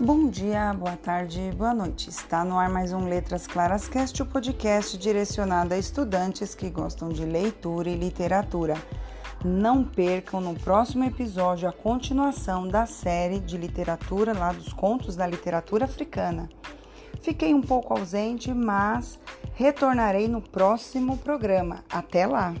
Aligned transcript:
Bom 0.00 0.28
dia, 0.28 0.72
boa 0.72 0.96
tarde, 0.96 1.52
boa 1.54 1.74
noite. 1.74 2.08
Está 2.08 2.44
no 2.44 2.58
ar 2.58 2.68
mais 2.70 2.94
um 2.94 3.06
Letras 3.06 3.46
Claras 3.46 3.88
Cast, 3.88 4.22
o 4.22 4.26
podcast 4.26 4.96
direcionado 4.96 5.74
a 5.74 5.78
estudantes 5.78 6.54
que 6.54 6.70
gostam 6.70 7.10
de 7.10 7.24
leitura 7.26 7.90
e 7.90 7.94
literatura. 7.94 8.74
Não 9.44 9.84
percam 9.84 10.40
no 10.40 10.58
próximo 10.58 11.04
episódio 11.04 11.68
a 11.68 11.72
continuação 11.72 12.66
da 12.66 12.86
série 12.86 13.38
de 13.38 13.58
literatura 13.58 14.32
lá 14.32 14.50
dos 14.50 14.72
contos 14.72 15.14
da 15.14 15.26
literatura 15.26 15.84
africana. 15.84 16.48
Fiquei 17.20 17.52
um 17.52 17.60
pouco 17.60 17.92
ausente, 17.92 18.52
mas 18.52 19.18
retornarei 19.54 20.26
no 20.26 20.40
próximo 20.40 21.18
programa. 21.18 21.84
Até 21.90 22.26
lá! 22.26 22.54